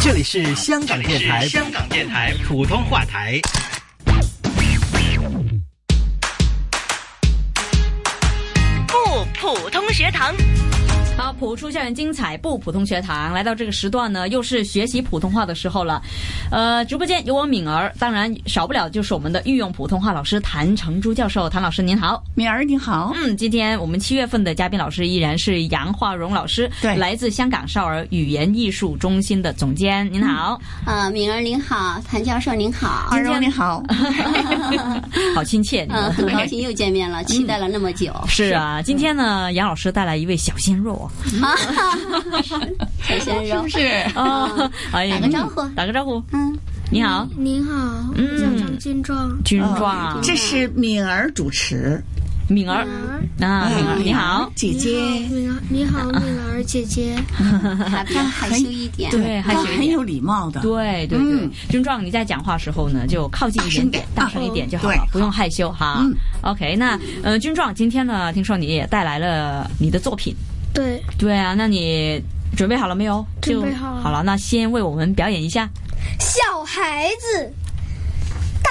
[0.00, 3.40] 这里是香港电台，香港电台普通话台。
[8.86, 10.32] 不普通学堂。
[11.16, 16.02] 好，普出校园精彩不普通学堂来到这个时段呢，又是学习普通话的时候了。
[16.50, 21.48] 呃，直播间有我敏儿，当然少不了就是我们的御用普通话老师谭成珠教授。
[21.48, 23.14] 谭老师您好，敏儿你好。
[23.16, 30.06] 嗯，今天我们七月份的嘉宾老师依然是杨化荣老师，对来自香港少儿语言艺术中心的总监。
[30.12, 33.82] 您好，啊，敏儿您好，谭教授您好，二荣您好，
[35.34, 38.12] 好亲切，嗯，们很高兴又见面了，期待了那么久。
[38.28, 41.05] 是啊，今天呢，杨老师带来一位小鲜肉
[43.02, 43.78] 小鲜肉，是
[44.14, 45.62] 啊， 哎呀打个招呼。
[45.74, 46.56] 打个招呼，嗯，
[46.90, 47.72] 你好，您好，
[48.14, 48.28] 嗯。
[48.32, 49.42] 我叫张军壮。
[49.44, 51.30] 军壮，这是敏儿。
[51.32, 52.02] 主持，
[52.48, 52.86] 敏儿
[53.40, 53.98] 啊，敏儿。
[53.98, 54.90] 你好，姐姐，
[55.30, 57.16] 敏儿，你好，敏儿姐姐。
[57.36, 59.10] 他比较害羞一点。
[59.10, 59.78] 对，害她羞一点。
[59.78, 61.18] 很有礼貌的，对对对。
[61.18, 65.98] 嗯，军壮，你在讲话时候呢，就靠近一点点，大声一点就好了，不用害羞哈。
[66.00, 66.14] 嗯。
[66.42, 70.34] OK，那呃，军壮，今天呢，听说你也带来了你的作品，
[70.76, 72.22] 对，对啊，那你
[72.56, 73.24] 准备好了没有？
[73.40, 75.68] 准备好了就好了，那先为我们表演一下。
[76.20, 77.52] 小孩子。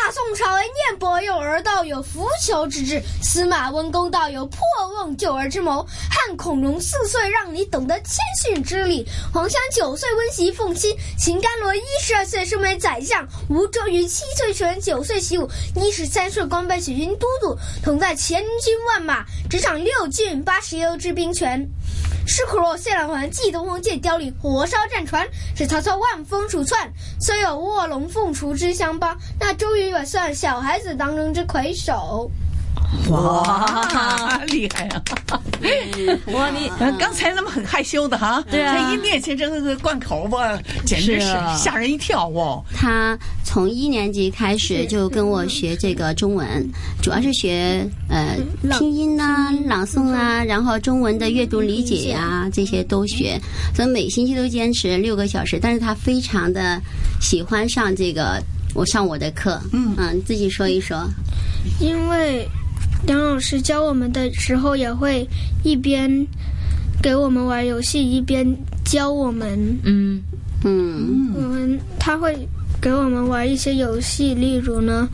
[0.05, 4.59] 大宋朝为念伯有而道有扶求之志，司马温公道有破
[4.99, 21.67] 瓮救儿之谋，汉孔融四岁让你懂得谦逊之礼，黄香九岁温习奉亲，秦甘罗一十二岁升为宰相，吴周瑜七岁选九岁习武，一十三岁官拜许军都督，统在千军万马，执掌六郡八十余之兵权。
[22.27, 26.91] 师苦若谢兰环，祭东风借雕里，火烧战船，使曹操万风鼠窜。
[27.21, 32.29] 虽有卧龙凤雏之相帮，那周瑜也算小孩子当中之魁首。
[33.09, 35.03] 哇，厉害啊！
[36.27, 42.63] 哇，你呃刚才那么很害羞的哈，对啊这一念起这个贯口吧，简直是吓人一跳哦。
[42.73, 46.47] 他从一年级开始就跟我学这个中文，
[47.01, 48.37] 主要是学呃
[48.77, 53.39] 拼音呐、朗诵啊，然后中文的阅读理解呀、这些都学，
[53.75, 55.59] 所以每星期都坚持六个小时。
[55.61, 56.79] 但是他非常的
[57.19, 58.41] 喜欢上这个
[58.75, 59.95] 我上我的课，嗯。
[59.97, 61.09] 嗯自己说一说。
[61.79, 62.47] 因为
[63.07, 65.27] 杨老师教我们的时候，也会
[65.63, 66.27] 一边
[67.01, 68.45] 给我们玩游戏，一边
[68.83, 69.79] 教我们。
[69.83, 70.21] 嗯。
[70.63, 71.31] 嗯。
[71.33, 72.47] 我们他会
[72.81, 75.07] 给我们玩一些游戏，例如呢，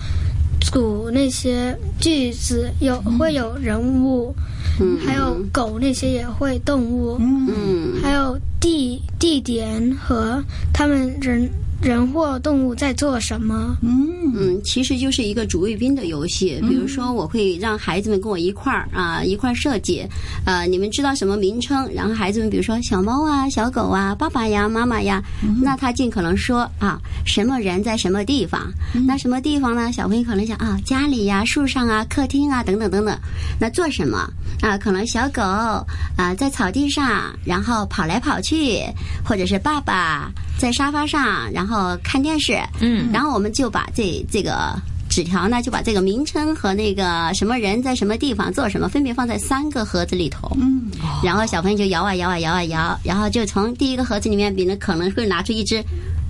[0.60, 4.34] 组那些句子，有会有人物，
[4.80, 8.02] 嗯，还有狗那些也会动物，嗯。
[8.02, 10.44] 还有地地点和
[10.74, 11.50] 他们人
[11.82, 13.76] 人或动物在做什么。
[13.82, 16.62] 嗯嗯，其实就是一个主谓宾的游戏。
[16.70, 20.06] 比如说，我会让孩子们跟我一块儿啊，一块儿设计。
[20.46, 21.90] 呃，你们知道什么名称？
[21.94, 25.22] 然后孩子们比如说小猫啊、小狗啊、爸爸呀、妈妈呀，
[25.62, 28.72] 那他尽可能说啊，什么人在什么地方？
[29.08, 29.92] 那什么地方呢？
[29.92, 33.18] 小朋友可能想啊，家里呀、树上啊、客厅啊等等等等。
[33.60, 34.78] 那做什么啊？
[34.78, 38.82] 可能小狗啊在草地上，然后跑来跑去，
[39.24, 42.60] 或者是爸爸在沙发上，然后看电视。
[42.80, 44.76] 嗯然后我们就把这这个
[45.10, 50.52] 纸条呢，就把这个名称和那个什么人在什么地方做什么，分别放在三个盒子里头。
[50.60, 50.90] 嗯，
[51.24, 55.84] 然后小朋友就摇啊摇啊摇啊摇，然后就从第一个盒子里面，比如可能会拿出一只，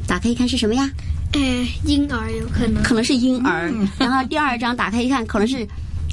[0.07, 0.89] 打开一看是什么呀？
[1.33, 1.39] 哎，
[1.85, 3.71] 婴儿有可能可能是婴儿。
[3.97, 5.65] 然后第二张打开一看，可能是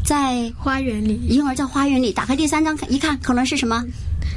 [0.09, 2.15] 在花园里婴儿在花园里。
[2.15, 3.85] 打开第三张一看，可能是什么？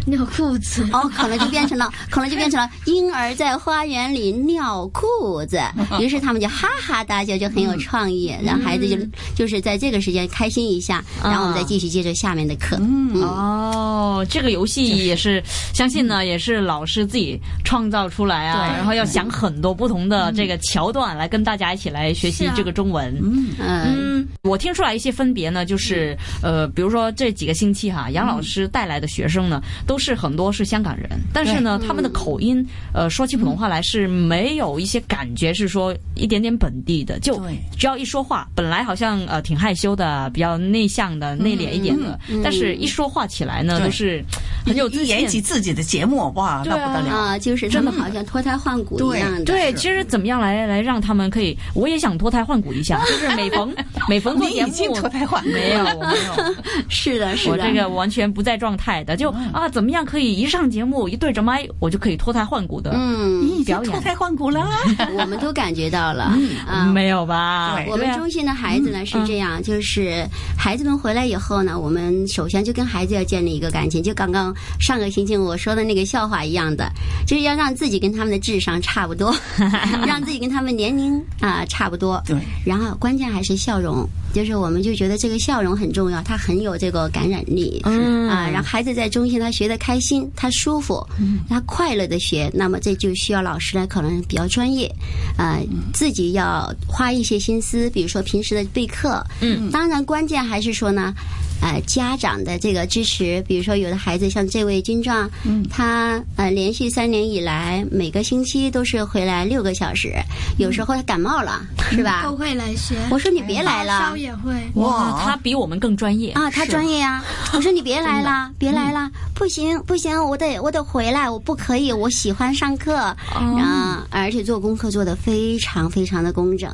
[0.05, 0.85] 尿裤子。
[0.91, 5.61] 哦，可能就变成了， 可能就变成了婴儿在花园里尿裤子，
[5.99, 8.97] 于是他们就哈哈大笑，就很有创意，然后孩子就
[9.35, 12.77] 就是在这个时间开心一下，然后我们再继续接着下面的课。
[12.79, 15.43] 嗯，哦，这个游戏也是，
[15.73, 18.77] 相信呢也是老师自己创造出来啊，对。
[18.77, 23.15] 然后要想很多不同的这个桥段来跟大家一起来学习这个中文。
[23.21, 37.41] 嗯，嗯，我听出来一些分别呢，就是呃，比如说这几个星期哈，杨老师带来的学生呢，都是很多是香港人，但是呢，他们的口音呃，说起普通话来是没有一些感觉是说一点点本地的，就
[37.77, 44.23] 只要一说话，本来好像呃挺害羞的，比较内向的、内敛一点的，但是一说话起来呢，都是
[44.65, 45.41] 很有自一演起信。
[45.43, 47.15] 自己的节目，哇，那不得了。
[47.15, 49.43] 啊，就是他们好像脱胎换骨一样的。
[49.45, 53.73] 对，其实怎么样来来让他们可以，我也想脱胎换骨一下， 就是每逢
[54.07, 56.55] 每逢做节目，脱胎换骨没有，我没有，
[56.89, 57.51] 是的，是的。
[57.51, 64.67] 我这个完全不在状态的，就啊，怎么样可以一上节目一对着麦，我就可以脱胎换骨的嗯，你已经表演脱胎换骨了。
[65.17, 66.33] 我们都感觉到了
[66.67, 66.85] 啊。
[66.85, 67.75] 没有吧？
[67.75, 70.25] 对我们中心的孩子呢是这样，就是
[70.57, 76.91] 孩子们回来以后呢，我们首先就跟孩子要建立一个感情，就刚刚上个星期我说的那个笑话一样的，
[77.25, 79.35] 就是要让自己跟他们的智商差不多，
[80.05, 82.21] 让自己跟他们年龄啊、差不多。
[82.25, 87.81] 对，然后关键还是笑容，就是我们就觉得这个笑容很重要，它很有这个感染力。
[87.85, 91.05] 嗯啊，让孩子在中心他学的开心，他舒服，
[91.49, 94.89] 他快乐的学，那么这就需要老师呢可能比较专业，
[95.37, 95.59] 啊、
[95.93, 101.13] 自己要花一些心思，比如说平时的备课，嗯，当然关键还是说呢。
[101.61, 110.13] 呃，家长的这个支持，比如说有的孩子像这位金壮，嗯，他呃连续三年以来，每个星期都是回来六个小时，
[110.57, 111.61] 有时候他感冒了，
[111.91, 112.23] 是吧？
[112.23, 112.35] 都？
[112.35, 114.09] 会来学，我说你别来了。
[114.09, 114.51] 烧，也会。
[114.73, 116.31] 哇，他比我们更专业。
[116.31, 117.23] 啊，他专业呀、
[117.53, 126.71] 我说你别来了，别来了，不行不行，我得我得回来，我不可以，我喜欢上课，然后而且做功课做得非常非常的工整，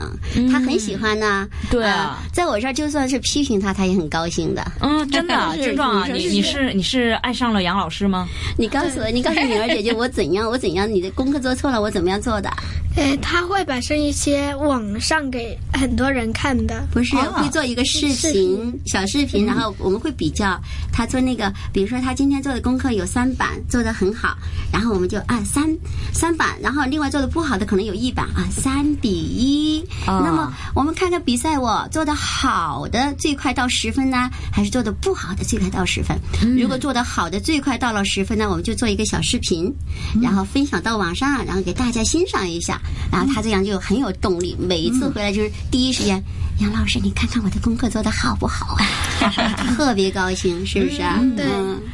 [0.50, 1.46] 他很喜欢呢。
[1.70, 2.18] 对啊。
[2.24, 4.72] 呃在我这儿就算是批评他，他也很高兴的。
[4.80, 8.28] 嗯，真的 啊，是壮啊，是你你是你是爱上了杨老师吗？
[8.58, 12.50] 你告诉我，你告诉敏儿姐姐我怎样， 我怎样，你的功课做错了，我怎么样做的？
[12.96, 16.84] 呃，他会摆上一些网上给很多人看的。
[16.92, 20.60] 不是啊会做一个视视频小视频，然后我们会比较
[20.92, 24.36] 他做那个，比如说他今天做的功课有三版做的很好，
[24.74, 25.64] 然后我们就按三
[26.12, 29.80] 三版，然后另外做的不好的可能有一版啊三比一。
[30.08, 36.18] 啊那么我们看看比赛，我做的好的最快到十分呢，还是做的不好的最快到十分？
[36.58, 39.74] 如果做的好的最快到了十分呢，我们就做一个小视频，
[40.22, 42.80] 然后分享到网上，然后给大家欣赏一下，
[43.12, 46.22] 然后他这样就很有动力，每一次回来就是第一时间，
[46.60, 48.86] 杨老师，你看看我的功课做的好不好啊？
[49.76, 51.20] 特别高兴，是不是啊？
[51.36, 51.46] 对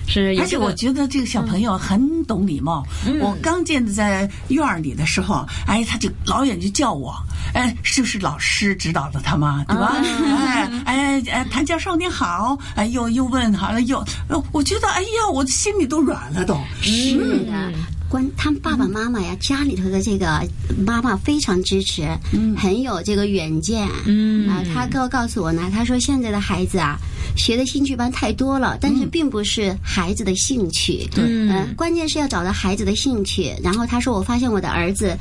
[0.05, 2.85] 是而且我觉得这个小朋友很懂礼貌。
[3.21, 7.15] 我刚见他在院儿里的时候，哎，他就老远就叫我，
[7.53, 9.95] 哎，就是老师指导的他嘛，对吧？
[10.43, 13.97] 哎哎哎，谭教授你好，哎又又问好了又，
[14.27, 16.57] 呃我觉得哎呀，我心里都软了都。
[16.81, 17.71] 是的。
[18.09, 20.47] 关他们爸爸妈妈呀，家里头的这个
[20.85, 22.07] 妈妈非常支持，
[22.55, 23.89] 很有这个远见。
[24.05, 26.95] 嗯啊，他告告诉我呢，他说现在的孩子啊，
[27.35, 31.07] 学的兴趣班太多了，但是并不是孩子的兴趣。
[31.09, 33.51] 对，嗯，关键是要找到孩子的兴趣。
[33.63, 35.17] 然后他说，我发现我的儿子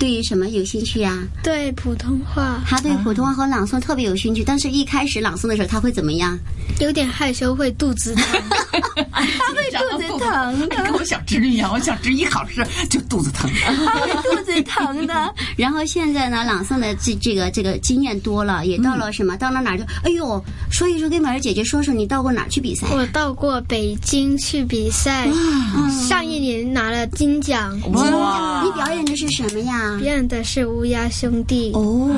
[0.00, 1.22] 对于什么有兴趣啊？
[1.42, 6.38] 对普通话他对普通话和朗诵特别有兴趣，但是一开始朗诵的时候他会怎么样？
[6.80, 8.24] 有点害羞，会肚子疼。
[9.12, 10.82] 他会肚子疼的。
[10.82, 13.50] 跟我小侄女一样，我小侄一考试就肚子疼。
[13.62, 15.34] 他会肚子疼的。
[15.56, 19.36] 然后现在呢，朗诵的这这个这个经验多了，也到了什么？
[19.36, 22.86] 到了哪儿就哎呦，说一说，跟美儿姐姐说说，你到过哪儿去比赛？
[22.90, 25.28] 我到过北京去比赛，
[26.08, 29.89] 上一年拿了金奖，哇你表演的是什么呀？
[29.98, 31.72] 表演的是乌鸦兄弟。
[31.72, 32.10] 哦，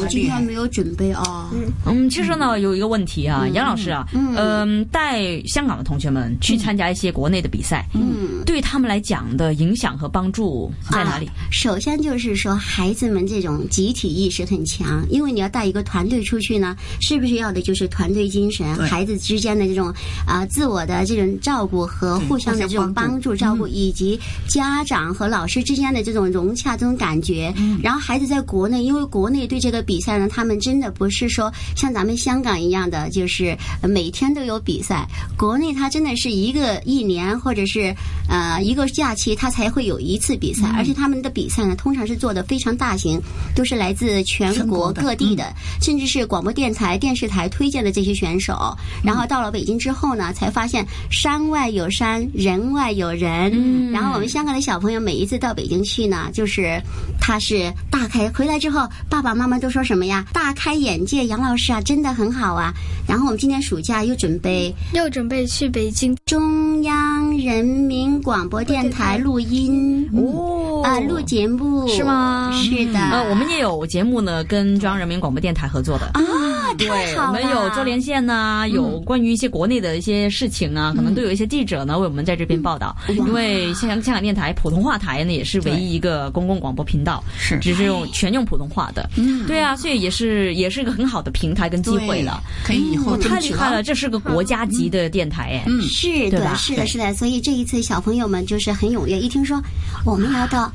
[0.00, 1.48] 我今天没有准备哦。
[1.86, 11.26] 嗯，其实呢，有一个问题啊，杨老师啊，嗯嗯，带香港的同学们去参加一些国内的比赛，嗯，对他们来讲的影响和帮助在哪里？
[11.26, 19.92] 啊首先就是说，孩子们这种集体意识很强，因为你要带一个团队出去呢，是不是要的就是团队精神，孩子之间的这种
[20.26, 24.18] 啊、自我的这种照顾和互相的这种帮助照顾，以及
[24.48, 27.50] 家长和老师之间的这种融洽这种感觉。
[27.82, 35.08] 然后孩子在国内，因为国内对这个比赛呢，他们真的不是说像咱们香港一样的，就是呃每天都有比赛。
[35.38, 37.94] 国内他真的是一个一年或者是
[38.28, 43.18] 呃一个假期，他才会有一次比赛，而且他们的比赛呢，通常是做的非常大型，
[43.54, 48.76] 都是来自全国各地的，甚至是广播电台、电视台推荐的这些选手。
[49.02, 53.90] 然后到了北京之后呢，才发现山外有山，人外有人。
[53.92, 56.80] 然后我们香港的小朋友每一次到北京去呢，就是
[57.20, 60.24] 他是大开回来之后，爸爸妈妈都说什么呀？
[60.32, 62.72] 大开眼界，杨老师啊，真的很好啊。
[63.06, 70.08] 然后我们今年暑假又准备又准备去北京，中央人民广播电台录音。
[70.14, 70.82] 哦。
[70.84, 71.86] 啊，录节目。
[71.88, 72.50] 是吗？
[72.54, 76.06] 是的，呃，我们也有节目呢，跟中央人民广播电台合作的。
[76.14, 82.96] 啊，对，我们有做连线呐、有关于一些国内的一些事情啊，可能都有一些记者呢为我们在这边报道。
[83.08, 89.06] 因为香香港电台普通话台呢，也是唯一一个公共广播播频道，是只是用全用普通话的。
[89.16, 92.42] 嗯对啊，所以也是也是一个很好的平台跟机会了。
[92.64, 95.64] 可以以后太厉害了，这是个国家级的电台哎。
[95.66, 97.12] 嗯是的，是的，是的。
[97.12, 99.62] 所以这一次小朋友们就是很踊跃，一听说
[100.06, 100.72] 我们要到。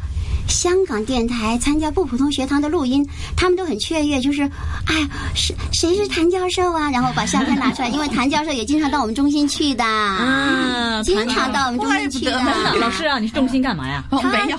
[0.48, 3.04] 香港电台参加不普通学堂的录音，
[3.36, 4.44] 他们都很雀跃，就是，
[4.86, 6.92] 哎呀，谁谁是谭教授啊？
[6.92, 12.40] 然后把相片拿出来，因为谭教授也经常到我们中心去的，啊，经常到我们中心去的。
[12.80, 14.04] 老师啊，你是中心干嘛呀？
[14.12, 14.58] 哦没有，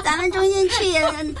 [0.00, 0.74] 到咱们中心去，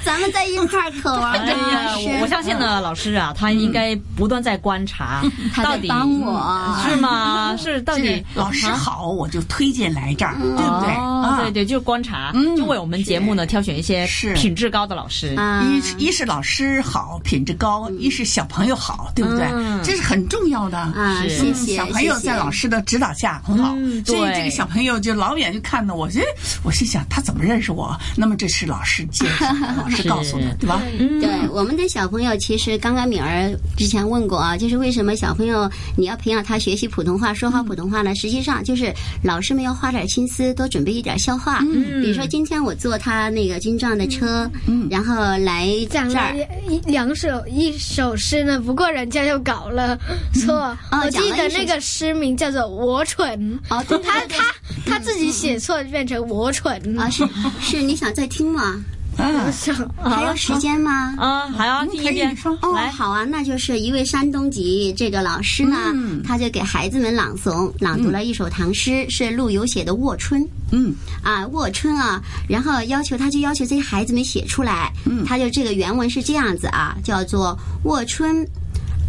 [0.04, 2.08] 咱们在一块儿可玩的哎呀，是。
[2.08, 5.22] 我我相信呢，老师啊，他应该不断在观察，
[5.62, 7.56] 到底帮我是吗？
[7.56, 11.44] 是到底老师好，我就推荐来这儿，对不对？
[11.44, 15.34] 对对，就是观察，嗯就为我们节目呢挑选一些品质高的老师。
[15.36, 19.80] 啊，一一是老师好，品质高；一是小朋友好，对不对嗯？
[19.82, 20.92] 这是很重要的。
[21.28, 26.22] 谢谢小朋友谢谢在老师的指导下很好嗯，所以这个小朋友就老远就看到我，哎，
[26.62, 27.96] 我心想他怎么认识我？
[28.16, 30.82] 那么这是老师介绍的，老师 告诉的，对吧？
[30.98, 38.14] 嗯，对我们的小朋友，其实刚刚敏儿之前问过啊，就是为什么小朋友你要培养他学习普通话、说好普通话呢？
[38.14, 38.92] 实际上就是
[39.22, 41.60] 老师们要花点心思，多准备一点笑话。
[41.62, 46.36] 嗯，比如说今天我坐他那个军壮的车，嗯，然后来这讲了儿。
[46.68, 49.98] 一两首一首诗呢，不过人家就搞了
[50.34, 50.76] 错。
[50.90, 53.38] 哦我记得那个诗名叫做《我蠢》，
[53.74, 54.44] 哦，他他
[54.86, 57.26] 他自己写错，变成我蠢啊，是
[57.60, 58.82] 是，你想再听吗？
[59.16, 59.52] 啊，
[60.02, 61.14] 还有时间吗？
[61.18, 70.40] 啊，还要听一遍可以说哦，来，好啊，那就是一位山东籍这个老师呢，嗯他就给孩子们朗诵朗读了一首唐诗，是陆游写的《卧春》。
[70.72, 74.90] 嗯，啊，《卧春》啊，然后要求他就要求这些孩子们写出来。
[75.04, 77.58] 嗯，他就这个原文是这样子啊，叫做
[77.88, 78.36] 《卧春》，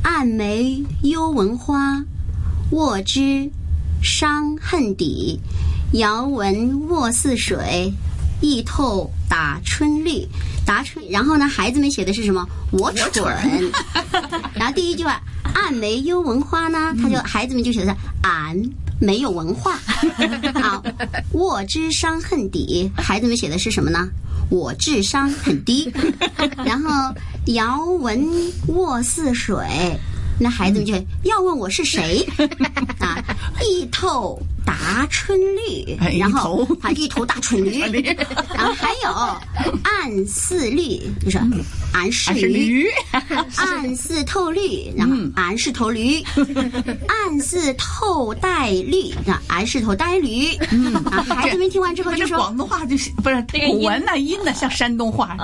[0.03, 2.03] 暗梅幽闻花，
[2.71, 3.49] 卧之
[4.01, 5.39] 伤恨底，
[5.93, 7.93] 遥闻卧似水。
[8.43, 10.27] 意透打春绿，
[10.65, 12.43] 打春，然后呢，孩子们写的是什么？
[12.71, 13.23] 我蠢。
[14.55, 15.21] 然后第一句话，
[15.53, 18.59] 暗梅幽闻花呢，他就孩子们就写的是俺
[18.99, 19.77] 没有文化。
[20.59, 20.83] 好，
[21.33, 24.09] 卧之伤恨底，孩子们写的是什么呢？
[24.49, 25.93] 我智商很低。
[26.65, 27.13] 然后
[27.45, 28.27] 遥闻
[28.69, 29.55] 卧似水。
[30.41, 30.93] 那孩子们就
[31.23, 32.25] 要问我是谁
[32.99, 33.23] 啊？
[33.63, 37.79] 一头打春绿哎，然后一头啊一头大蠢驴，
[38.53, 39.11] 然后还有
[39.83, 41.39] 暗似绿，就是
[41.93, 42.87] 俺是驴，驴，
[43.57, 46.21] 暗似 透绿，然后嗯俺是头驴，
[47.07, 50.55] 暗似透带绿，那俺是头呆驴。
[51.11, 52.37] 啊，孩子们听完之后就说。
[52.37, 55.37] 广东话就是不是古文呐，音呢像山东话，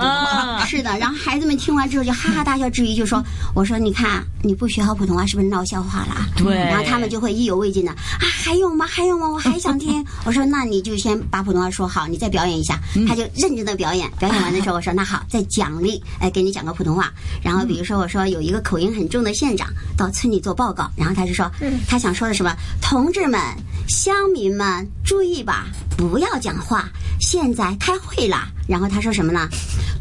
[0.66, 3.22] 是的，然后孩子们听完之后就哈哈大笑，之余就说
[3.54, 7.98] ：“我说你看你不学好普通话是不是闹笑话了？”对然后他们就会意犹未尽的啊，
[8.42, 8.86] 还有吗？
[8.88, 10.04] 还我还想听。
[10.26, 12.78] 我说那你就先把普通话说好，你再表演一下。
[13.06, 17.12] 他就认真的表演，表演完的时候我说那好，再奖励，哎，给你讲个普通话。
[17.42, 21.50] 然后比如说我说有一个口音很重的县长到村里做报告，然后他就说
[21.86, 22.54] 他想说的什么？
[22.80, 23.40] 同志们、
[23.88, 26.88] 乡民们注意吧，不要讲话，
[27.20, 28.48] 现在开会啦。
[28.66, 29.48] 然后他说什么呢？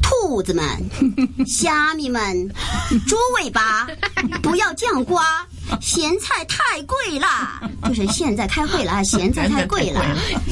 [0.01, 0.65] 兔子们、
[1.45, 2.49] 虾米们、
[3.07, 3.87] 猪尾巴，
[4.41, 5.45] 不要酱瓜，
[5.81, 7.61] 咸菜太贵啦。
[7.87, 10.01] 就是现在开会了啊， 咸菜太贵了。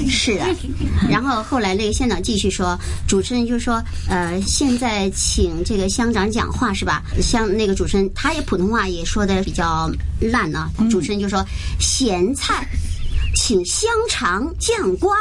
[0.10, 0.46] 是的。
[1.10, 7.04] 然后后来那个县长继续说，主持人就说，呃，现在请这个乡长讲话是吧？
[7.22, 9.90] 乡那个主持人他也普通话也说的比较
[10.22, 11.44] 烂啊，主持人就说
[11.80, 12.68] 咸菜，
[13.36, 15.16] 请香肠酱瓜。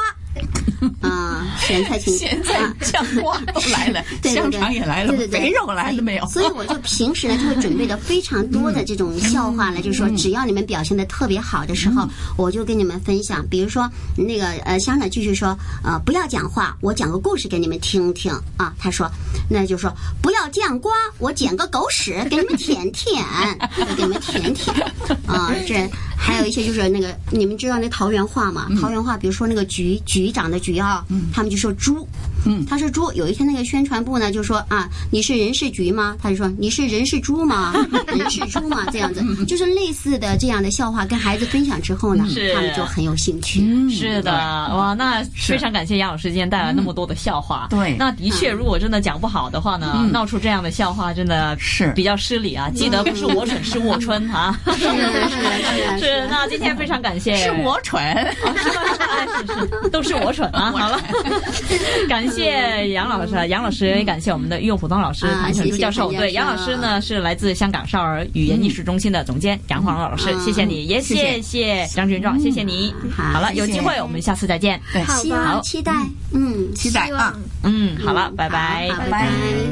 [1.01, 6.27] 啊，咸菜请 咸菜啊酱瓜都来了， 对对对香肠也来了对对，对肥肉来了没有？
[6.27, 12.07] 所以我就平时呢就会准备的非常多的这种笑话呢，就是说只要你们表现的特别好的时候，
[12.37, 13.47] 我就跟你们分享。
[13.49, 18.75] 比如说那个呃，乡长继续说，呃，不要讲话，我讲个故事给你们听听啊。
[18.77, 19.09] 他说，
[19.49, 19.91] 那就说
[20.21, 23.25] 不要酱瓜，我捡个狗屎给你们舔舔，
[23.97, 24.77] 给你们舔舔
[25.29, 25.55] 啊。
[25.67, 25.89] 这
[26.25, 28.67] 还有一些就是那个 你们知道那桃园话吗？
[28.81, 32.07] 桃园话，比如说那个局局长的局啊，他们就说猪。
[32.47, 33.11] 嗯他是猪。
[33.13, 36.17] 有一天那个宣传部呢就说啊，你是人事局吗？
[36.21, 37.73] 他就说你是人事猪吗？
[38.09, 38.85] 人事猪吗？
[38.93, 43.61] 这样子，就是类似的这样的笑话跟孩子分享之后呢，他们就很有兴趣。
[43.91, 47.67] 是的，哇，那非常感谢杨老师今天带来那么多的笑话。
[47.71, 52.71] 对那的确，如果真的讲不好的话呢，闹出这样的笑话，真的是比较失礼啊。
[52.75, 54.59] 记得不是我蠢，是我春啊。
[54.75, 58.03] 是是是是，那今天非常感谢，是我蠢，
[58.57, 58.69] 是
[59.47, 60.73] 是是，都是我蠢啊。
[60.77, 61.01] 好了，
[62.09, 66.13] 感谢谢杨老师，杨老师也感谢我们的御用普通老师啊谭成珠教授。
[66.13, 70.41] 对，杨老师呢是来自香港少儿语言艺术中心的总监杨黄老师，嗯。
[70.41, 71.87] 谢谢你，也谢谢。
[71.95, 72.93] 张军壮，谢谢你。
[73.17, 74.81] 好好了，有机会我们下次再见。
[74.93, 75.55] 对，希好。
[75.55, 75.93] 望期待，
[76.33, 77.11] 嗯，期待。
[77.11, 77.35] 啊。
[77.63, 78.91] 嗯，好了，拜拜。
[78.99, 79.29] 拜拜